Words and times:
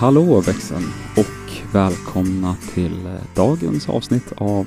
Hallå 0.00 0.40
växeln 0.46 0.84
och 1.16 1.74
välkomna 1.74 2.54
till 2.74 3.06
eh, 3.06 3.12
dagens 3.36 3.88
avsnitt 3.88 4.32
av 4.36 4.66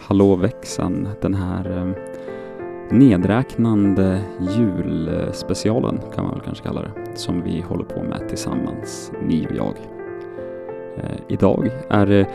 Hallå 0.00 0.36
växeln, 0.36 1.08
den 1.20 1.34
här 1.34 1.78
eh, 1.78 1.92
nedräknande 2.90 4.20
julspecialen 4.40 6.00
kan 6.14 6.24
man 6.24 6.34
väl 6.34 6.42
kanske 6.44 6.64
kalla 6.64 6.82
det, 6.82 7.16
som 7.18 7.42
vi 7.42 7.60
håller 7.60 7.84
på 7.84 8.02
med 8.02 8.28
tillsammans, 8.28 9.12
ni 9.26 9.46
och 9.46 9.56
jag. 9.56 9.74
Eh, 10.96 11.18
idag 11.28 11.70
är 11.90 12.06
det 12.06 12.28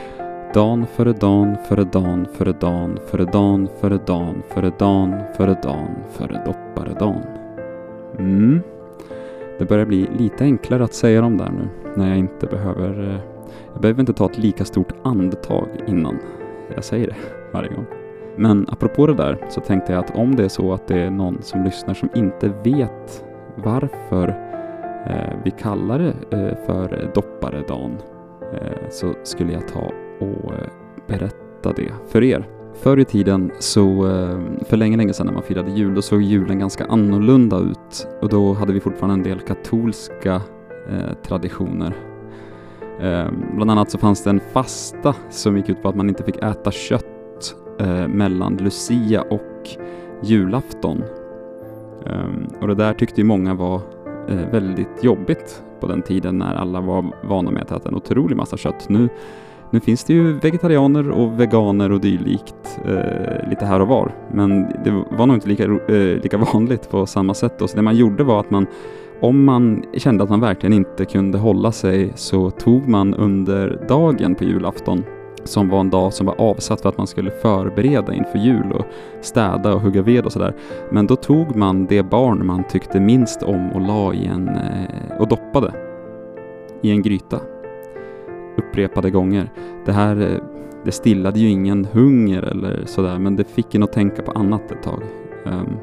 dan 0.53 0.87
före 0.87 1.13
dan 1.13 1.57
före 1.67 1.83
dan 1.83 2.27
före 2.37 2.53
dan 2.53 2.99
före 3.07 3.25
dan 3.25 3.67
före 3.81 3.99
dan 4.07 4.43
före 4.53 4.71
dan 4.79 5.21
före 5.37 5.55
dan 5.63 5.95
före 6.11 6.43
dopparedan. 6.45 7.21
Mm. 8.19 8.61
Det 9.59 9.65
börjar 9.65 9.85
bli 9.85 10.09
lite 10.17 10.43
enklare 10.43 10.83
att 10.83 10.93
säga 10.93 11.21
dem 11.21 11.37
där 11.37 11.49
nu 11.49 11.78
när 11.95 12.09
jag 12.09 12.17
inte 12.17 12.45
behöver... 12.45 13.13
Eh, 13.13 13.19
jag 13.73 13.81
behöver 13.81 13.99
inte 13.99 14.13
ta 14.13 14.25
ett 14.25 14.37
lika 14.37 14.65
stort 14.65 14.93
andetag 15.03 15.67
innan 15.87 16.17
jag 16.75 16.83
säger 16.83 17.07
det 17.07 17.15
varje 17.53 17.69
gång. 17.69 17.85
Men 18.35 18.67
apropå 18.69 19.07
det 19.07 19.13
där 19.13 19.37
så 19.49 19.61
tänkte 19.61 19.93
jag 19.93 19.99
att 19.99 20.15
om 20.15 20.35
det 20.35 20.43
är 20.43 20.49
så 20.49 20.73
att 20.73 20.87
det 20.87 20.99
är 20.99 21.09
någon 21.09 21.37
som 21.41 21.63
lyssnar 21.63 21.93
som 21.93 22.09
inte 22.15 22.51
vet 22.63 23.25
varför 23.55 24.27
eh, 25.07 25.37
vi 25.43 25.51
kallar 25.51 25.99
det 25.99 26.37
eh, 26.37 26.65
för 26.65 27.11
dopparedan 27.15 27.97
så 28.89 29.13
skulle 29.23 29.53
jag 29.53 29.67
ta 29.67 29.91
och 30.19 30.51
berätta 31.07 31.73
det 31.75 31.91
för 32.07 32.23
er. 32.23 32.47
Förr 32.73 32.99
i 32.99 33.05
tiden, 33.05 33.51
så 33.59 34.03
för 34.65 34.77
länge, 34.77 34.97
länge 34.97 35.13
sedan 35.13 35.25
när 35.25 35.33
man 35.33 35.43
firade 35.43 35.71
jul, 35.71 35.95
då 35.95 36.01
såg 36.01 36.21
julen 36.21 36.59
ganska 36.59 36.85
annorlunda 36.85 37.57
ut 37.57 38.07
och 38.21 38.29
då 38.29 38.53
hade 38.53 38.73
vi 38.73 38.79
fortfarande 38.79 39.13
en 39.13 39.23
del 39.23 39.39
katolska 39.39 40.41
Eh, 40.91 41.13
traditioner. 41.23 41.93
Eh, 43.01 43.27
bland 43.55 43.71
annat 43.71 43.91
så 43.91 43.97
fanns 43.97 44.23
det 44.23 44.29
en 44.29 44.41
fasta 44.53 45.15
som 45.29 45.57
gick 45.57 45.69
ut 45.69 45.81
på 45.81 45.89
att 45.89 45.95
man 45.95 46.09
inte 46.09 46.23
fick 46.23 46.37
äta 46.37 46.71
kött 46.71 47.55
eh, 47.79 48.07
mellan 48.07 48.57
Lucia 48.57 49.21
och 49.21 49.69
julafton. 50.21 51.03
Eh, 52.05 52.61
och 52.61 52.67
det 52.67 52.75
där 52.75 52.93
tyckte 52.93 53.21
ju 53.21 53.25
många 53.25 53.53
var 53.53 53.81
eh, 54.29 54.51
väldigt 54.51 55.03
jobbigt 55.03 55.63
på 55.79 55.87
den 55.87 56.01
tiden 56.01 56.37
när 56.37 56.55
alla 56.55 56.81
var 56.81 57.05
vana 57.23 57.51
med 57.51 57.63
att 57.63 57.71
äta 57.71 57.89
en 57.89 57.95
otrolig 57.95 58.35
massa 58.35 58.57
kött. 58.57 58.89
Nu 58.89 59.09
nu 59.71 59.79
finns 59.79 60.03
det 60.03 60.13
ju 60.13 60.33
vegetarianer 60.33 61.09
och 61.09 61.39
veganer 61.39 61.91
och 61.91 61.99
dylikt 61.99 62.79
eh, 62.85 63.49
lite 63.49 63.65
här 63.65 63.79
och 63.79 63.87
var, 63.87 64.15
men 64.31 64.61
det 64.83 65.03
var 65.11 65.25
nog 65.25 65.35
inte 65.35 65.47
lika, 65.47 65.63
eh, 65.63 66.21
lika 66.23 66.37
vanligt 66.53 66.89
på 66.89 67.05
samma 67.05 67.33
sätt. 67.33 67.59
Då. 67.59 67.67
Så 67.67 67.75
det 67.75 67.81
man 67.81 67.95
gjorde 67.95 68.23
var 68.23 68.39
att 68.39 68.51
man, 68.51 68.67
om 69.21 69.43
man 69.45 69.83
kände 69.93 70.23
att 70.23 70.29
man 70.29 70.39
verkligen 70.39 70.73
inte 70.73 71.05
kunde 71.05 71.37
hålla 71.37 71.71
sig, 71.71 72.11
så 72.15 72.49
tog 72.49 72.87
man 72.87 73.13
under 73.13 73.85
dagen 73.87 74.35
på 74.35 74.43
julafton, 74.43 75.03
som 75.43 75.69
var 75.69 75.79
en 75.79 75.89
dag 75.89 76.13
som 76.13 76.25
var 76.25 76.41
avsatt 76.41 76.81
för 76.81 76.89
att 76.89 76.97
man 76.97 77.07
skulle 77.07 77.31
förbereda 77.31 78.13
inför 78.13 78.39
jul 78.39 78.71
och 78.71 78.85
städa 79.21 79.73
och 79.73 79.81
hugga 79.81 80.01
ved 80.01 80.25
och 80.25 80.31
sådär. 80.31 80.55
Men 80.91 81.07
då 81.07 81.15
tog 81.15 81.55
man 81.55 81.85
det 81.85 82.03
barn 82.03 82.45
man 82.45 82.63
tyckte 82.63 82.99
minst 82.99 83.43
om 83.43 83.71
och 83.71 83.81
la 83.81 84.13
i 84.13 84.25
en, 84.25 84.49
eh, 84.49 85.19
och 85.19 85.27
doppade 85.27 85.73
i 86.81 86.91
en 86.91 87.01
gryta 87.01 87.39
upprepade 88.57 89.09
gånger. 89.09 89.51
Det 89.85 89.91
här 89.91 90.21
eh, 90.21 90.41
det 90.85 90.91
stillade 90.91 91.39
ju 91.39 91.49
ingen 91.49 91.85
hunger 91.85 92.41
eller 92.41 92.85
sådär, 92.85 93.19
men 93.19 93.35
det 93.35 93.43
fick 93.43 93.75
en 93.75 93.83
att 93.83 93.93
tänka 93.93 94.21
på 94.21 94.31
annat 94.31 94.71
ett 94.71 94.83
tag. 94.83 95.03
Ehm, 95.45 95.77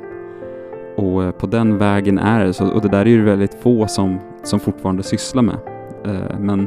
och 0.97 1.25
eh, 1.25 1.31
på 1.31 1.47
den 1.47 1.79
vägen 1.79 2.19
är 2.19 2.45
det, 2.45 2.53
så, 2.53 2.69
och 2.69 2.83
det 2.83 2.89
där 2.89 3.01
är 3.01 3.11
ju 3.11 3.25
väldigt 3.25 3.55
få 3.55 3.87
som, 3.87 4.19
som 4.43 4.61
fortfarande 4.61 5.03
sysslar 5.03 5.43
med. 5.43 5.57
Eh, 6.05 6.39
men 6.41 6.61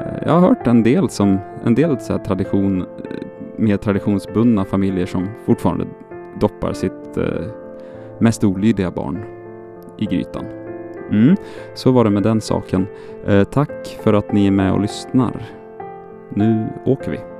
eh, 0.00 0.22
jag 0.26 0.32
har 0.32 0.40
hört 0.40 0.66
en 0.66 0.82
del, 0.82 1.08
som, 1.08 1.38
en 1.64 1.74
del 1.74 2.00
så 2.00 2.12
här 2.12 2.20
tradition, 2.20 2.84
mer 3.56 3.76
traditionsbundna 3.76 4.64
familjer 4.64 5.06
som 5.06 5.28
fortfarande 5.46 5.86
doppar 6.40 6.72
sitt 6.72 7.18
mest 8.18 8.44
olydiga 8.44 8.90
barn 8.90 9.24
i 9.98 10.04
grytan. 10.04 10.44
Mm, 11.10 11.36
så 11.74 11.90
var 11.90 12.04
det 12.04 12.10
med 12.10 12.22
den 12.22 12.40
saken. 12.40 12.86
Tack 13.50 13.98
för 14.02 14.12
att 14.12 14.32
ni 14.32 14.46
är 14.46 14.50
med 14.50 14.72
och 14.72 14.80
lyssnar. 14.80 15.42
Nu 16.28 16.66
åker 16.84 17.10
vi. 17.10 17.33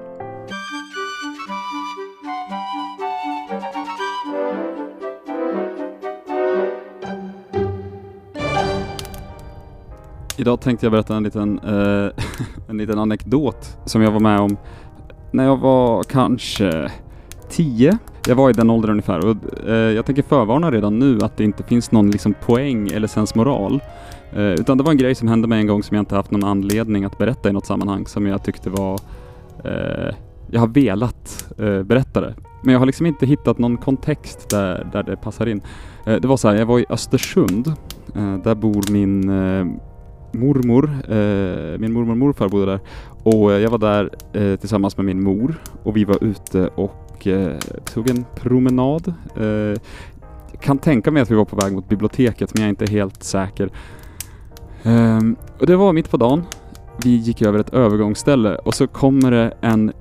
Idag 10.37 10.61
tänkte 10.61 10.87
jag 10.87 10.93
berätta 10.93 11.17
en 11.17 11.23
liten, 11.23 11.59
eh, 11.59 12.11
en 12.69 12.79
liten 12.79 12.99
anekdot 12.99 13.79
som 13.85 14.03
jag 14.03 14.11
var 14.11 14.21
med 14.21 14.41
om 14.41 14.57
när 15.33 15.45
jag 15.45 15.57
var 15.57 16.03
kanske 16.03 16.91
10. 17.51 17.99
Jag 18.27 18.35
var 18.35 18.51
i 18.51 18.53
den 18.53 18.71
åldern 18.71 18.91
ungefär 18.91 19.27
och 19.27 19.69
eh, 19.69 19.75
jag 19.75 20.07
tänker 20.07 20.23
förvarna 20.23 20.71
redan 20.71 20.99
nu 20.99 21.19
att 21.23 21.37
det 21.37 21.45
inte 21.45 21.63
finns 21.63 21.93
någon 21.93 22.11
liksom 22.11 22.35
poäng 22.47 22.89
eller 22.89 23.09
sensmoral. 23.09 23.83
Eh, 24.33 24.43
utan 24.43 24.79
det 24.79 24.85
var 24.85 24.91
en 24.93 24.99
grej 24.99 25.15
som 25.15 25.29
hände 25.29 25.49
mig 25.49 25.61
en 25.61 25.67
gång 25.67 25.83
som 25.83 25.95
jag 25.95 26.03
inte 26.03 26.15
haft 26.15 26.31
någon 26.31 26.45
anledning 26.45 27.05
att 27.05 27.19
berätta 27.19 27.49
i 27.49 27.53
något 27.53 27.67
sammanhang 27.67 28.07
som 28.07 28.27
jag 28.27 28.45
tyckte 28.45 28.71
var... 28.71 29.01
Eh, 29.65 30.15
jag 30.51 30.61
har 30.61 30.69
velat 30.69 31.53
eh, 31.59 31.83
berätta 31.83 32.21
det. 32.21 32.35
Men 32.63 32.73
jag 32.73 32.79
har 32.79 32.87
liksom 32.87 33.07
inte 33.07 33.27
hittat 33.27 33.59
någon 33.59 33.77
kontext 33.77 34.51
där, 34.51 34.89
där 34.93 35.03
det 35.03 35.17
passar 35.17 35.47
in. 35.47 35.63
Eh, 36.07 36.17
det 36.17 36.29
var 36.29 36.37
så 36.37 36.49
här, 36.49 36.55
jag 36.55 36.67
var 36.67 36.79
i 36.79 36.87
Östersund. 36.89 37.73
Eh, 38.15 38.37
där 38.37 38.55
bor 38.55 38.93
min 38.93 39.29
eh, 39.29 39.67
mormor. 40.35 40.85
Eh, 40.85 41.79
min 41.79 41.93
mormor 41.93 42.11
och 42.11 42.19
morfar 42.19 42.49
bodde 42.49 42.67
där. 42.67 42.81
Och 43.23 43.53
eh, 43.53 43.59
jag 43.59 43.71
var 43.71 43.79
där 43.79 44.11
eh, 44.33 44.57
tillsammans 44.57 44.97
med 44.97 45.07
min 45.07 45.23
mor 45.23 45.63
och 45.83 45.97
vi 45.97 46.05
var 46.05 46.25
ute 46.25 46.69
och 46.69 47.27
eh, 47.27 47.59
tog 47.85 48.11
en 48.11 48.25
promenad. 48.35 49.15
Eh, 49.37 49.81
kan 50.61 50.79
tänka 50.79 51.11
mig 51.11 51.23
att 51.23 51.31
vi 51.31 51.35
var 51.35 51.45
på 51.45 51.57
väg 51.57 51.73
mot 51.73 51.89
biblioteket 51.89 52.55
men 52.55 52.63
jag 52.63 52.67
är 52.67 52.71
inte 52.71 52.87
helt 52.87 53.23
säker. 53.23 53.71
Ehm, 54.83 55.37
och 55.59 55.67
det 55.67 55.77
var 55.77 55.93
mitt 55.93 56.11
på 56.11 56.17
dagen. 56.17 56.43
Vi 57.05 57.11
gick 57.11 57.43
över 57.43 57.59
ett 57.59 57.75
övergångsställe 57.75 58.55
och 58.57 58.75
så 58.75 58.87
kommer 58.87 59.31
det 59.31 59.55
en 59.61 59.93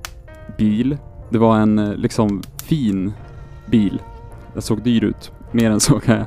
bil. 0.58 0.96
Det 1.30 1.38
var 1.38 1.56
en 1.56 1.78
eh, 1.78 1.94
liksom 1.94 2.42
fin 2.64 3.12
bil. 3.66 4.02
Den 4.52 4.62
såg 4.62 4.82
dyr 4.82 5.04
ut. 5.04 5.32
Mer 5.52 5.70
än 5.70 5.80
så 5.80 6.00
kan 6.00 6.16
jag. 6.16 6.26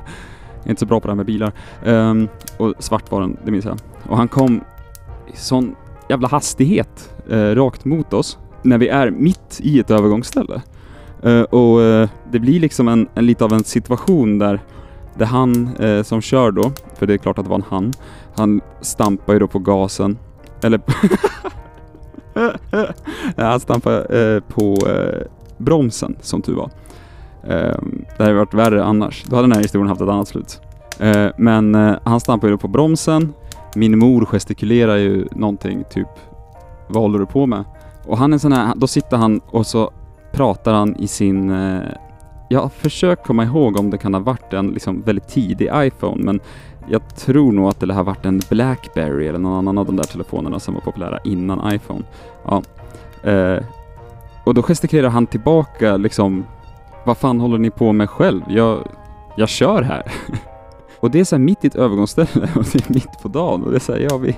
Jag 0.58 0.66
är 0.66 0.70
inte 0.70 0.80
så 0.80 0.86
bra 0.86 1.00
på 1.00 1.06
det 1.06 1.12
här 1.12 1.16
med 1.16 1.26
bilar. 1.26 1.52
Um, 1.84 2.28
och 2.56 2.74
svart 2.78 3.10
var 3.10 3.20
den, 3.20 3.36
det 3.44 3.50
minns 3.50 3.64
jag. 3.64 3.78
Och 4.08 4.16
han 4.16 4.28
kom 4.28 4.60
i 5.34 5.36
sån 5.36 5.74
jävla 6.08 6.28
hastighet 6.28 7.14
uh, 7.32 7.54
rakt 7.54 7.84
mot 7.84 8.12
oss 8.12 8.38
när 8.62 8.78
vi 8.78 8.88
är 8.88 9.10
mitt 9.10 9.60
i 9.62 9.80
ett 9.80 9.90
övergångsställe. 9.90 10.62
Uh, 11.26 11.42
och 11.42 11.78
uh, 11.78 12.08
det 12.30 12.38
blir 12.38 12.60
liksom 12.60 12.88
en, 12.88 13.08
en 13.14 13.26
lite 13.26 13.44
av 13.44 13.52
en 13.52 13.64
situation 13.64 14.38
där, 14.38 14.60
där 15.14 15.26
han 15.26 15.70
som 16.04 16.20
kör 16.20 16.50
då, 16.50 16.72
för 16.94 17.06
det 17.06 17.14
är 17.14 17.18
klart 17.18 17.38
att 17.38 17.44
det 17.44 17.50
var 17.50 17.56
en 17.56 17.64
han, 17.68 17.92
han 18.36 18.60
stampar 18.80 19.32
ju 19.32 19.38
då 19.38 19.46
på 19.46 19.58
gasen, 19.58 20.18
eller 20.62 20.80
han 23.42 23.60
stampar 23.60 24.40
på 24.40 24.76
bromsen 25.56 26.16
som 26.20 26.42
tur 26.42 26.54
var. 26.54 26.70
Ehm, 27.48 28.04
det 28.16 28.22
hade 28.22 28.34
varit 28.34 28.54
värre 28.54 28.84
annars. 28.84 29.24
Då 29.26 29.36
hade 29.36 29.48
den 29.48 29.56
här 29.56 29.62
historien 29.62 29.88
haft 29.88 30.00
ett 30.00 30.08
annat 30.08 30.28
slut. 30.28 30.60
Ehm, 30.98 31.32
men 31.36 31.74
eh, 31.74 31.94
han 32.04 32.20
stampar 32.20 32.48
ju 32.48 32.52
då 32.52 32.58
på 32.58 32.68
bromsen. 32.68 33.32
Min 33.74 33.98
mor 33.98 34.24
gestikulerar 34.24 34.96
ju 34.96 35.26
någonting, 35.32 35.84
typ 35.90 36.08
vad 36.88 37.02
håller 37.02 37.18
du 37.18 37.26
på 37.26 37.46
med? 37.46 37.64
Och 38.06 38.18
han 38.18 38.32
är 38.32 38.38
sån 38.38 38.52
här, 38.52 38.72
då 38.76 38.86
sitter 38.86 39.16
han 39.16 39.40
och 39.46 39.66
så 39.66 39.90
pratar 40.32 40.72
han 40.72 40.96
i 40.96 41.06
sin 41.06 41.50
eh, 41.50 41.82
jag 42.48 42.72
försöker 42.72 43.24
komma 43.24 43.44
ihåg 43.44 43.76
om 43.76 43.90
det 43.90 43.98
kan 43.98 44.14
ha 44.14 44.20
varit 44.20 44.52
en 44.52 44.66
liksom 44.66 45.02
väldigt 45.02 45.28
tidig 45.28 45.70
iPhone, 45.74 46.24
men 46.24 46.40
jag 46.88 47.16
tror 47.16 47.52
nog 47.52 47.68
att 47.68 47.80
det 47.80 47.94
har 47.94 48.04
varit 48.04 48.26
en 48.26 48.40
Blackberry 48.50 49.26
eller 49.26 49.38
någon 49.38 49.58
annan 49.58 49.78
av 49.78 49.86
de 49.86 49.96
där 49.96 50.04
telefonerna 50.04 50.60
som 50.60 50.74
var 50.74 50.80
populära 50.80 51.18
innan 51.24 51.74
iPhone. 51.74 52.02
Ja. 52.44 52.62
Eh, 53.30 53.62
och 54.44 54.54
då 54.54 54.62
gestikulerar 54.62 55.08
han 55.08 55.26
tillbaka 55.26 55.96
liksom, 55.96 56.44
vad 57.08 57.18
fan 57.18 57.40
håller 57.40 57.58
ni 57.58 57.70
på 57.70 57.92
med 57.92 58.10
själv? 58.10 58.42
Jag, 58.48 58.88
jag 59.36 59.48
kör 59.48 59.82
här. 59.82 60.02
och 61.00 61.10
det 61.10 61.20
är 61.20 61.24
så 61.24 61.36
här 61.36 61.40
mitt 61.40 61.64
i 61.64 61.66
ett 61.66 61.74
övergångsställe 61.74 62.48
och 62.56 62.64
det 62.72 62.88
är 62.88 62.92
mitt 62.92 63.22
på 63.22 63.28
dagen 63.28 63.62
och 63.62 63.70
det 63.70 63.76
är 63.76 63.80
så 63.80 63.92
här, 63.92 64.00
ja 64.10 64.16
vi, 64.16 64.36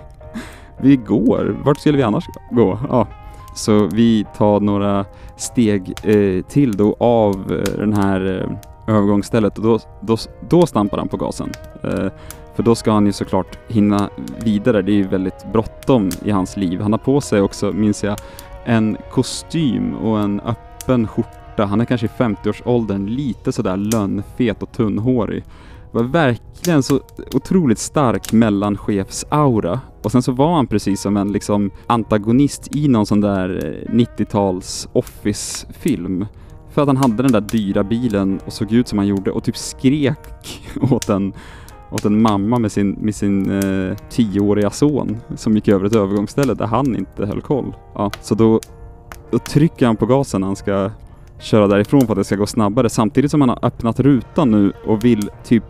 vi 0.80 0.96
går. 0.96 1.56
Vart 1.64 1.78
skulle 1.78 1.96
vi 1.96 2.02
annars 2.02 2.24
gå? 2.50 2.78
Ja. 2.88 3.06
Så 3.54 3.86
vi 3.92 4.26
tar 4.36 4.60
några 4.60 5.04
steg 5.36 5.94
eh, 6.02 6.44
till 6.44 6.76
då 6.76 6.96
av 6.98 7.34
eh, 7.34 7.78
den 7.78 7.92
här 7.92 8.48
eh, 8.86 8.94
övergångsstället 8.96 9.58
och 9.58 9.64
då, 9.64 9.78
då, 10.00 10.16
då 10.48 10.66
stampar 10.66 10.98
han 10.98 11.08
på 11.08 11.16
gasen. 11.16 11.52
Eh, 11.82 12.08
för 12.54 12.62
då 12.62 12.74
ska 12.74 12.92
han 12.92 13.06
ju 13.06 13.12
såklart 13.12 13.58
hinna 13.68 14.10
vidare. 14.44 14.82
Det 14.82 14.92
är 14.92 14.96
ju 14.96 15.08
väldigt 15.08 15.52
bråttom 15.52 16.10
i 16.24 16.30
hans 16.30 16.56
liv. 16.56 16.80
Han 16.80 16.92
har 16.92 16.98
på 16.98 17.20
sig 17.20 17.40
också, 17.40 17.72
minns 17.72 18.04
jag, 18.04 18.16
en 18.64 18.96
kostym 19.10 19.94
och 19.94 20.20
en 20.20 20.40
öppen 20.40 21.06
skjorta. 21.06 21.40
Han 21.66 21.80
är 21.80 21.84
kanske 21.84 22.06
i 22.06 22.10
50-årsåldern, 22.18 23.06
lite 23.06 23.52
sådär 23.52 23.76
lönnfet 23.76 24.62
och 24.62 24.72
tunnhårig. 24.72 25.44
Det 25.92 25.98
var 25.98 26.04
verkligen 26.04 26.82
så 26.82 27.00
otroligt 27.34 27.78
stark 27.78 28.32
mellanchefsaura. 28.32 29.80
Och 30.02 30.12
sen 30.12 30.22
så 30.22 30.32
var 30.32 30.54
han 30.54 30.66
precis 30.66 31.00
som 31.00 31.16
en 31.16 31.32
liksom 31.32 31.70
antagonist 31.86 32.76
i 32.76 32.88
någon 32.88 33.06
sån 33.06 33.20
där 33.20 33.64
eh, 33.88 33.94
90-tals 33.94 34.88
Office-film. 34.92 36.26
För 36.70 36.82
att 36.82 36.88
han 36.88 36.96
hade 36.96 37.22
den 37.22 37.32
där 37.32 37.40
dyra 37.40 37.84
bilen 37.84 38.40
och 38.46 38.52
såg 38.52 38.72
ut 38.72 38.88
som 38.88 38.98
han 38.98 39.06
gjorde 39.06 39.30
och 39.30 39.44
typ 39.44 39.56
skrek 39.56 40.62
åt 40.90 41.08
en, 41.08 41.32
åt 41.90 42.04
en 42.04 42.22
mamma 42.22 42.58
med 42.58 42.72
sin, 42.72 42.90
med 42.90 43.14
sin 43.14 43.50
eh, 43.50 43.96
tioåriga 44.08 44.70
son 44.70 45.16
som 45.36 45.54
gick 45.54 45.68
över 45.68 45.86
ett 45.86 45.96
övergångsställe 45.96 46.54
där 46.54 46.66
han 46.66 46.96
inte 46.96 47.26
höll 47.26 47.40
koll. 47.40 47.74
Ja, 47.94 48.10
så 48.22 48.34
då, 48.34 48.60
då 49.30 49.38
trycker 49.38 49.86
han 49.86 49.96
på 49.96 50.06
gasen 50.06 50.40
när 50.40 50.46
han 50.46 50.56
ska 50.56 50.90
köra 51.40 51.66
därifrån 51.66 52.00
för 52.00 52.12
att 52.12 52.18
det 52.18 52.24
ska 52.24 52.36
gå 52.36 52.46
snabbare 52.46 52.88
samtidigt 52.88 53.30
som 53.30 53.40
han 53.40 53.48
har 53.48 53.58
öppnat 53.62 54.00
rutan 54.00 54.50
nu 54.50 54.72
och 54.86 55.04
vill 55.04 55.30
typ 55.44 55.64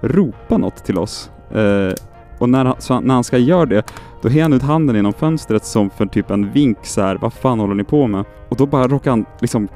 ropa 0.00 0.58
något 0.58 0.84
till 0.84 0.98
oss. 0.98 1.30
Eh, 1.50 1.92
och 2.38 2.48
när 2.48 2.64
han, 2.64 2.74
så 2.78 3.00
när 3.00 3.14
han 3.14 3.24
ska 3.24 3.38
göra 3.38 3.66
det, 3.66 3.82
då 4.22 4.28
hänger 4.28 4.42
han 4.42 4.52
ut 4.52 4.62
handen 4.62 4.96
genom 4.96 5.12
fönstret 5.12 5.64
som 5.64 5.90
för 5.90 6.06
typ 6.06 6.30
en 6.30 6.52
vink 6.52 6.78
så 6.82 7.00
här, 7.00 7.16
vad 7.16 7.32
fan 7.32 7.60
håller 7.60 7.74
ni 7.74 7.84
på 7.84 8.06
med? 8.06 8.24
Och 8.48 8.56
då 8.56 8.66
bara 8.66 8.88
råkar 8.88 9.10
han 9.10 9.24
liksom 9.40 9.68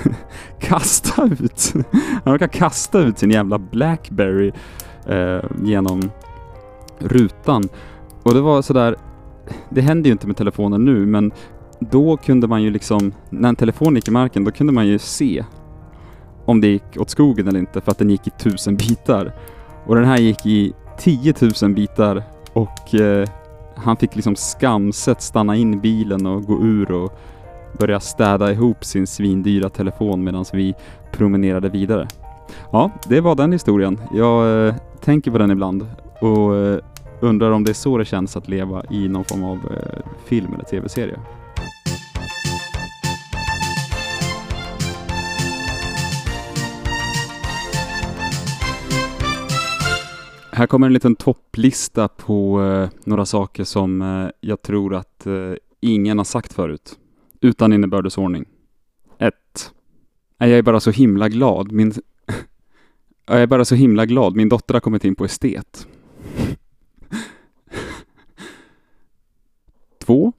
kasta 0.60 1.24
ut, 1.40 1.74
han 2.24 2.32
råkar 2.32 2.48
kasta 2.48 2.98
ut 2.98 3.18
sin 3.18 3.30
jävla 3.30 3.58
Blackberry 3.58 4.52
eh, 5.06 5.44
genom 5.62 6.10
rutan. 6.98 7.68
Och 8.22 8.34
det 8.34 8.40
var 8.40 8.62
sådär, 8.62 8.96
det 9.70 9.80
händer 9.80 10.08
ju 10.08 10.12
inte 10.12 10.26
med 10.26 10.36
telefonen 10.36 10.84
nu, 10.84 11.06
men 11.06 11.32
då 11.80 12.16
kunde 12.16 12.46
man 12.46 12.62
ju 12.62 12.70
liksom, 12.70 13.12
när 13.30 13.48
en 13.48 13.56
telefon 13.56 13.94
gick 13.94 14.08
i 14.08 14.10
marken, 14.10 14.44
då 14.44 14.50
kunde 14.50 14.72
man 14.72 14.86
ju 14.86 14.98
se 14.98 15.44
om 16.44 16.60
det 16.60 16.68
gick 16.68 16.96
åt 16.98 17.10
skogen 17.10 17.48
eller 17.48 17.60
inte 17.60 17.80
för 17.80 17.90
att 17.90 17.98
den 17.98 18.10
gick 18.10 18.26
i 18.26 18.30
tusen 18.30 18.76
bitar. 18.76 19.32
Och 19.86 19.94
den 19.94 20.04
här 20.04 20.18
gick 20.18 20.46
i 20.46 20.72
10 20.98 21.34
000 21.62 21.74
bitar 21.74 22.22
och 22.52 22.94
eh, 22.94 23.28
han 23.76 23.96
fick 23.96 24.16
liksom 24.16 24.36
skamset 24.36 25.22
stanna 25.22 25.56
in 25.56 25.80
bilen 25.80 26.26
och 26.26 26.44
gå 26.44 26.62
ur 26.62 26.92
och 26.92 27.18
börja 27.78 28.00
städa 28.00 28.52
ihop 28.52 28.84
sin 28.84 29.06
svindyra 29.06 29.68
telefon 29.68 30.24
medan 30.24 30.44
vi 30.52 30.74
promenerade 31.12 31.68
vidare. 31.68 32.08
Ja, 32.72 32.90
det 33.08 33.20
var 33.20 33.34
den 33.34 33.52
historien. 33.52 34.00
Jag 34.12 34.66
eh, 34.66 34.74
tänker 35.00 35.30
på 35.30 35.38
den 35.38 35.50
ibland 35.50 35.86
och 36.20 36.56
eh, 36.56 36.78
undrar 37.20 37.50
om 37.50 37.64
det 37.64 37.70
är 37.70 37.74
så 37.74 37.98
det 37.98 38.04
känns 38.04 38.36
att 38.36 38.48
leva 38.48 38.82
i 38.90 39.08
någon 39.08 39.24
form 39.24 39.44
av 39.44 39.56
eh, 39.56 40.00
film 40.24 40.54
eller 40.54 40.64
tv-serie. 40.64 41.18
Här 50.58 50.66
kommer 50.66 50.86
en 50.86 50.92
liten 50.92 51.16
topplista 51.16 52.08
på 52.08 52.62
eh, 52.62 52.88
några 53.04 53.26
saker 53.26 53.64
som 53.64 54.02
eh, 54.02 54.28
jag 54.40 54.62
tror 54.62 54.94
att 54.94 55.26
eh, 55.26 55.52
ingen 55.80 56.18
har 56.18 56.24
sagt 56.24 56.52
förut. 56.52 56.98
Utan 57.40 57.72
innebördesordning. 57.72 58.44
1. 59.18 59.34
Äh, 60.40 60.48
jag 60.48 60.58
är 60.58 60.62
bara 60.62 60.80
så 60.80 60.90
himla 60.90 61.28
glad. 61.28 61.72
Min... 61.72 61.92
jag 63.26 63.42
är 63.42 63.46
bara 63.46 63.64
så 63.64 63.74
himla 63.74 64.06
glad. 64.06 64.36
Min 64.36 64.48
dotter 64.48 64.74
har 64.74 64.80
kommit 64.80 65.04
in 65.04 65.14
på 65.14 65.24
estet. 65.24 65.88
2. 70.04 70.32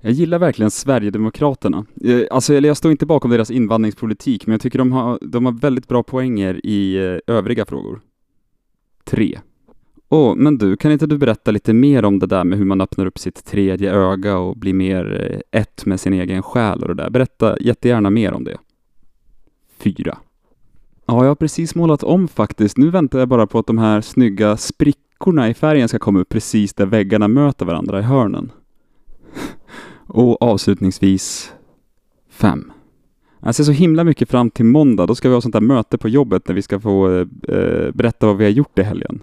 Jag 0.00 0.12
gillar 0.12 0.38
verkligen 0.38 0.70
Sverigedemokraterna. 0.70 1.86
Eh, 2.04 2.22
alltså, 2.30 2.54
jag 2.54 2.76
står 2.76 2.90
inte 2.90 3.06
bakom 3.06 3.30
deras 3.30 3.50
invandringspolitik, 3.50 4.46
men 4.46 4.52
jag 4.52 4.60
tycker 4.60 4.78
de 4.78 4.92
har, 4.92 5.18
de 5.22 5.44
har 5.44 5.52
väldigt 5.52 5.88
bra 5.88 6.02
poänger 6.02 6.66
i 6.66 6.96
eh, 6.96 7.34
övriga 7.34 7.64
frågor. 7.64 8.00
3. 9.06 9.38
Åh, 10.08 10.32
oh, 10.32 10.36
men 10.36 10.58
du, 10.58 10.76
kan 10.76 10.92
inte 10.92 11.06
du 11.06 11.18
berätta 11.18 11.50
lite 11.50 11.72
mer 11.72 12.04
om 12.04 12.18
det 12.18 12.26
där 12.26 12.44
med 12.44 12.58
hur 12.58 12.64
man 12.64 12.80
öppnar 12.80 13.06
upp 13.06 13.18
sitt 13.18 13.44
tredje 13.44 13.92
öga 13.92 14.38
och 14.38 14.56
blir 14.56 14.74
mer 14.74 15.30
eh, 15.52 15.60
ett 15.60 15.86
med 15.86 16.00
sin 16.00 16.12
egen 16.12 16.42
själ 16.42 16.82
och 16.82 16.88
det 16.88 17.02
där? 17.02 17.10
Berätta 17.10 17.56
jättegärna 17.60 18.10
mer 18.10 18.32
om 18.32 18.44
det. 18.44 18.56
4. 19.78 20.18
Ja, 21.06 21.22
jag 21.22 21.30
har 21.30 21.34
precis 21.34 21.74
målat 21.74 22.02
om 22.02 22.28
faktiskt. 22.28 22.76
Nu 22.76 22.90
väntar 22.90 23.18
jag 23.18 23.28
bara 23.28 23.46
på 23.46 23.58
att 23.58 23.66
de 23.66 23.78
här 23.78 24.00
snygga 24.00 24.56
sprickorna 24.56 25.48
i 25.48 25.54
färgen 25.54 25.88
ska 25.88 25.98
komma 25.98 26.20
upp 26.20 26.28
precis 26.28 26.74
där 26.74 26.86
väggarna 26.86 27.28
möter 27.28 27.66
varandra 27.66 27.98
i 27.98 28.02
hörnen. 28.02 28.52
och 30.06 30.42
avslutningsvis 30.42 31.52
5. 32.30 32.72
Jag 33.40 33.54
ser 33.54 33.64
så 33.64 33.72
himla 33.72 34.04
mycket 34.04 34.30
fram 34.30 34.50
till 34.50 34.64
måndag. 34.64 35.06
Då 35.06 35.14
ska 35.14 35.28
vi 35.28 35.34
ha 35.34 35.40
sånt 35.40 35.52
där 35.52 35.60
möte 35.60 35.98
på 35.98 36.08
jobbet 36.08 36.48
när 36.48 36.54
vi 36.54 36.62
ska 36.62 36.80
få 36.80 37.10
eh, 37.10 37.26
eh 37.48 37.90
berätta 37.94 38.26
vad 38.26 38.36
vi 38.36 38.44
har 38.44 38.50
gjort 38.50 38.78
i 38.78 38.82
helgen. 38.82 39.22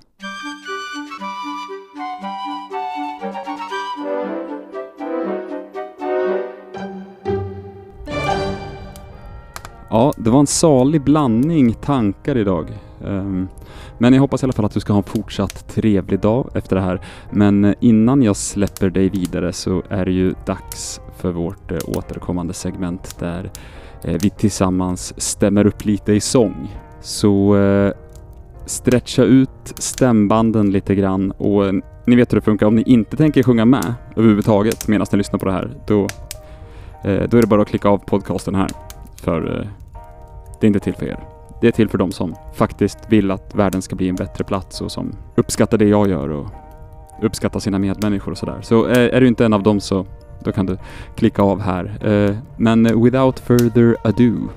Ja, 9.90 10.14
det 10.18 10.30
var 10.30 10.40
en 10.40 10.48
salig 10.48 11.02
blandning 11.02 11.74
tankar 11.74 12.38
idag. 12.38 12.68
Um, 13.14 13.48
men 13.98 14.14
jag 14.14 14.22
hoppas 14.22 14.44
i 14.44 14.46
alla 14.46 14.54
fall 14.54 14.66
att 14.66 14.74
du 14.74 14.80
ska 14.80 14.94
ha 14.94 14.98
en 14.98 15.04
fortsatt 15.04 15.68
trevlig 15.68 16.20
dag 16.20 16.50
efter 16.54 16.76
det 16.76 16.82
här. 16.82 17.02
Men 17.32 17.66
eh, 17.66 17.74
innan 17.80 18.24
jag 18.24 18.36
släpper 18.36 18.90
dig 18.90 19.10
vidare 19.10 19.54
så 19.54 19.84
är 19.90 20.06
det 20.06 20.12
ju 20.12 20.34
dags 20.46 21.02
för 21.18 21.32
vårt 21.32 21.72
uh, 21.72 21.78
återkommande 21.88 22.54
segment 22.54 23.20
där 23.20 23.52
eh, 24.04 24.18
vi 24.22 24.30
tillsammans 24.30 25.14
stämmer 25.18 25.68
upp 25.68 25.86
lite 25.86 26.14
i 26.14 26.20
sång. 26.20 26.78
Så 27.02 27.56
stretcha 28.66 29.24
ut 29.24 29.74
stämbanden 29.76 30.72
lite 30.72 30.96
grann 30.96 31.32
och 31.32 31.74
ni 32.06 32.16
vet 32.16 32.32
hur 32.34 32.38
det 32.38 32.42
funkar. 32.42 32.66
Om 32.66 32.76
ni 32.76 32.82
inte 32.82 33.18
tänker 33.18 33.44
sjunga 33.44 33.66
med 33.66 33.94
överhuvudtaget 34.16 34.88
medan 34.88 35.08
ni 35.12 35.18
lyssnar 35.18 35.40
på 35.40 35.46
det 35.46 35.52
här, 35.52 35.72
då, 35.88 36.08
då 37.04 37.38
är 37.38 37.42
det 37.42 37.48
bara 37.48 37.62
att 37.62 37.68
klicka 37.68 37.90
av 37.90 37.98
podcasten 37.98 38.56
här. 38.56 38.70
För 39.16 39.68
det 40.60 40.66
är 40.66 40.68
inte 40.68 40.80
till 40.80 40.94
för 40.94 41.06
er. 41.06 41.33
Det 41.64 41.68
är 41.68 41.72
till 41.72 41.90
för 41.90 41.98
de 41.98 42.12
som 42.12 42.36
faktiskt 42.54 42.98
vill 43.08 43.32
att 43.32 43.56
världen 43.56 43.82
ska 43.82 43.96
bli 43.96 44.10
en 44.10 44.16
bättre 44.16 44.44
plats 44.44 44.82
och 44.82 44.92
som 44.92 45.18
uppskattar 45.36 45.78
det 45.78 45.86
jag 45.86 46.10
gör 46.10 46.30
och 46.30 46.48
uppskattar 47.22 47.60
sina 47.60 47.80
medmänniskor 47.80 48.32
och 48.32 48.38
sådär. 48.38 48.62
Så 48.62 48.86
är, 48.86 49.10
är 49.10 49.22
du 49.22 49.28
inte 49.28 49.46
en 49.46 49.54
av 49.54 49.64
dem 49.64 49.80
så 49.80 50.06
då 50.44 50.52
kan 50.52 50.66
du 50.66 50.78
klicka 51.16 51.42
av 51.42 51.62
här. 51.62 52.08
Eh, 52.08 52.38
men 52.58 53.04
without 53.04 53.40
further 53.40 53.96
ado. 54.04 54.50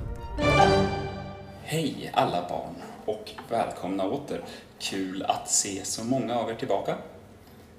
Hej 1.63 2.11
alla 2.15 2.49
barn 2.49 2.75
och 3.05 3.31
välkomna 3.51 4.05
åter. 4.05 4.41
Kul 4.79 5.23
att 5.23 5.51
se 5.51 5.85
så 5.85 6.05
många 6.05 6.35
av 6.35 6.51
er 6.51 6.55
tillbaka. 6.55 6.95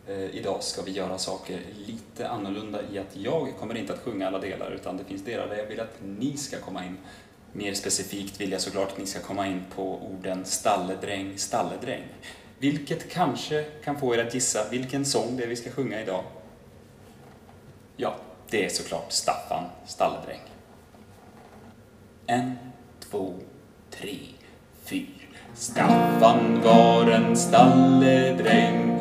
Eh, 0.07 0.35
idag 0.35 0.63
ska 0.63 0.81
vi 0.81 0.91
göra 0.91 1.17
saker 1.17 1.59
lite 1.87 2.29
annorlunda 2.29 2.79
i 2.93 2.99
att 2.99 3.17
jag 3.17 3.47
kommer 3.59 3.77
inte 3.77 3.93
att 3.93 3.99
sjunga 3.99 4.27
alla 4.27 4.39
delar 4.39 4.71
utan 4.71 4.97
det 4.97 5.03
finns 5.03 5.25
delar 5.25 5.47
där 5.47 5.57
jag 5.57 5.65
vill 5.65 5.79
att 5.79 5.99
ni 6.19 6.37
ska 6.37 6.57
komma 6.57 6.85
in 6.85 6.97
Mer 7.57 7.73
specifikt 7.73 8.41
vill 8.41 8.51
jag 8.51 8.61
såklart 8.61 8.91
att 8.91 8.97
ni 8.97 9.05
ska 9.05 9.19
komma 9.19 9.47
in 9.47 9.63
på 9.75 10.01
orden 10.01 10.45
stalledräng, 10.45 11.37
stalledräng. 11.37 12.03
Vilket 12.59 13.09
kanske 13.11 13.63
kan 13.63 13.99
få 13.99 14.15
er 14.15 14.25
att 14.25 14.33
gissa 14.33 14.69
vilken 14.69 15.05
sång 15.05 15.37
det 15.37 15.43
är 15.43 15.47
vi 15.47 15.55
ska 15.55 15.71
sjunga 15.71 16.01
idag. 16.01 16.23
Ja, 17.95 18.15
det 18.49 18.65
är 18.65 18.69
såklart 18.69 19.11
Staffan 19.11 19.63
Stalledräng. 19.85 20.39
En, 22.25 22.55
två, 23.11 23.33
tre, 23.91 24.17
fyra. 24.83 25.07
Staffan 25.55 26.61
var 26.63 27.11
en 27.11 27.37
stalledräng. 27.37 28.97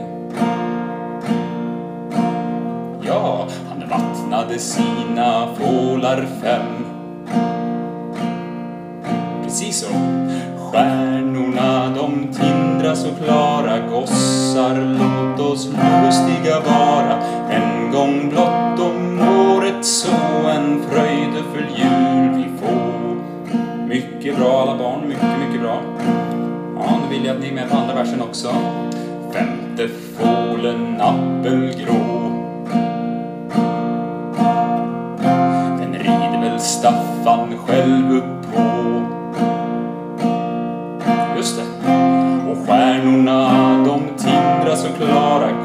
Ja, 3.06 3.48
han 3.68 3.88
vattnade 3.88 4.58
sina 4.58 5.54
fålar 5.54 6.28
fem 6.42 6.85
som. 9.76 10.30
Stjärnorna 10.58 11.88
de 11.96 12.32
tindra 12.32 12.96
så 12.96 13.08
klara 13.24 13.78
gossar, 13.78 14.98
låt 14.98 15.40
oss 15.50 15.68
lustiga 16.04 16.60
vara. 16.60 17.22
En 17.50 17.92
gång 17.92 18.28
blott 18.28 18.80
om 18.90 19.20
året 19.20 19.84
så 19.84 20.48
en 20.48 20.82
fröjdefull 20.90 21.66
jul 21.76 22.30
vi 22.36 22.66
får. 22.66 23.16
Mycket 23.88 24.36
bra 24.36 24.62
alla 24.62 24.78
barn, 24.78 25.08
mycket, 25.08 25.38
mycket 25.46 25.60
bra. 25.60 25.82
Ja, 26.76 26.98
nu 27.02 27.16
vill 27.16 27.26
jag 27.26 27.36
att 27.36 27.42
ni 27.42 27.48
är 27.48 27.54
med 27.54 27.70
på 27.70 27.76
andra 27.76 27.94
versen 27.94 28.22
också. 28.22 28.48
Femte 29.32 29.88
fålen 30.18 31.00
appelgrå. 31.00 32.25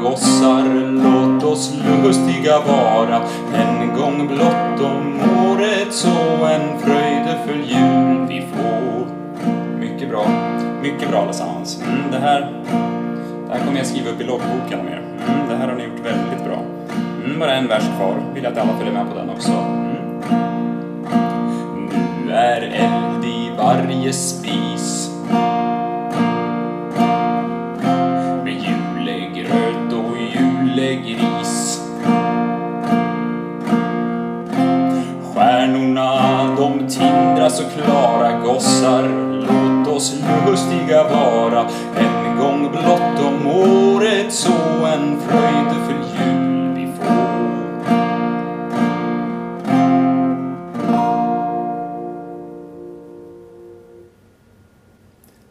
Gossar 0.02 0.64
Låt 1.04 1.44
oss 1.44 1.74
lustiga 2.04 2.60
vara 2.60 3.20
En 3.54 3.96
gång 3.98 4.28
blott 4.28 4.80
om 4.80 5.20
året 5.48 5.92
så 5.92 6.44
en 6.44 6.78
fröjdefull 6.78 7.64
jul 7.66 8.26
vi 8.28 8.46
får 8.52 9.06
Mycket 9.78 10.08
bra, 10.10 10.26
Mycket 10.82 11.10
bra 11.10 11.22
allesammans. 11.22 11.82
Mm, 11.82 12.10
det, 12.10 12.18
här, 12.18 12.40
det 13.48 13.52
här 13.52 13.66
kommer 13.66 13.78
jag 13.78 13.86
skriva 13.86 14.10
upp 14.10 14.20
i 14.20 14.24
loggboken 14.24 14.80
om 14.80 14.86
er. 14.86 15.02
Mm, 15.28 15.48
det 15.48 15.56
här 15.56 15.68
har 15.68 15.74
ni 15.74 15.84
gjort 15.84 16.06
väldigt 16.06 16.44
bra. 16.44 16.58
Mm, 17.24 17.40
bara 17.40 17.54
en 17.54 17.68
vers 17.68 17.84
kvar. 17.96 18.14
Vill 18.34 18.46
att 18.46 18.58
alla 18.58 18.76
följer 18.78 18.92
med 18.92 19.08
på 19.08 19.14
den 19.18 19.30
också. 19.30 19.52
Mm. 19.52 19.92
Nu 22.26 22.32
är 22.32 22.60
eld 22.62 23.24
i 23.24 23.50
varje 23.58 24.12
spis 24.12 25.11
så 37.52 37.64
klara 37.64 38.38
gossar. 38.38 39.08
Låt 39.32 39.88
oss 39.96 40.14
lustiga 40.46 41.04
vara. 41.04 41.68
En 41.96 42.38
gång 42.38 42.70
blott 42.70 43.26
om 43.26 43.46
året 43.46 44.32
så 44.32 44.52
en 44.86 45.20
fröjdefull 45.20 46.04
jul 46.18 46.74
vi 46.74 46.86
får. 46.86 47.42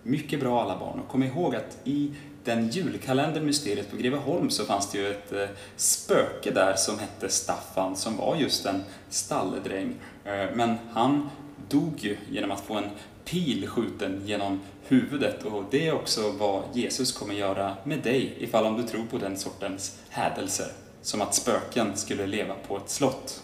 Mycket 0.04 0.40
bra 0.40 0.62
alla 0.62 0.80
barn. 0.80 1.00
Och 1.00 1.08
kom 1.08 1.24
ihåg 1.24 1.56
att 1.56 1.78
i 1.84 2.12
den 2.44 2.70
julkalendern 2.70 3.46
Mysteriet 3.46 3.92
på 3.92 3.98
Greveholm 3.98 4.50
så 4.50 4.66
fanns 4.66 4.92
det 4.92 4.98
ju 4.98 5.12
ett 5.12 5.34
eh, 5.34 5.50
spöke 5.76 6.52
där 6.52 6.74
som 6.76 7.00
hette 7.00 7.30
Staffan 7.30 7.96
som 7.96 8.18
var 8.18 8.36
just 8.36 8.66
en 8.66 8.84
stalledräng. 9.10 9.96
Eh, 10.26 10.56
men 10.56 10.78
han 10.94 11.30
dog 11.72 11.94
ju 11.98 12.18
genom 12.32 12.52
att 12.52 12.62
få 12.62 12.74
en 12.74 12.90
pil 13.26 13.68
skjuten 13.68 14.22
genom 14.26 14.60
huvudet 14.88 15.44
och 15.44 15.64
det 15.72 15.88
är 15.88 15.94
också 15.94 16.32
vad 16.32 16.64
Jesus 16.74 17.12
kommer 17.12 17.34
göra 17.34 17.78
med 17.84 18.00
dig 18.00 18.36
ifall 18.40 18.66
om 18.66 18.78
du 18.78 18.84
tror 18.84 19.06
på 19.06 19.18
den 19.18 19.38
sortens 19.38 20.00
hädelser. 20.10 20.72
Som 21.02 21.22
att 21.22 21.36
spöken 21.36 21.98
skulle 21.98 22.28
leva 22.28 22.56
på 22.68 22.78
ett 22.78 22.90
slott. 22.90 23.44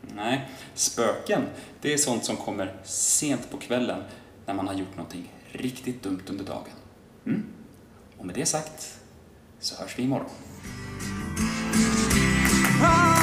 Nej, 0.00 0.48
spöken, 0.74 1.42
det 1.80 1.92
är 1.92 1.98
sånt 1.98 2.24
som 2.24 2.36
kommer 2.36 2.76
sent 2.84 3.50
på 3.50 3.56
kvällen 3.56 4.02
när 4.46 4.54
man 4.54 4.68
har 4.68 4.74
gjort 4.74 4.96
någonting 4.96 5.32
riktigt 5.52 6.02
dumt 6.02 6.22
under 6.26 6.44
dagen. 6.44 6.72
Mm? 7.26 7.44
Och 8.18 8.26
med 8.26 8.34
det 8.34 8.46
sagt 8.46 8.98
så 9.60 9.82
hörs 9.82 9.98
vi 9.98 10.02
imorgon. 10.02 10.30
Ah! 12.82 13.15